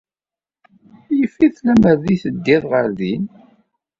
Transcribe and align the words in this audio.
Yif-it 1.17 1.55
lemmer 1.67 1.95
d 2.03 2.05
ay 2.11 2.17
teddiḍ 2.23 2.63
ɣer 2.71 2.87
din. 2.99 3.23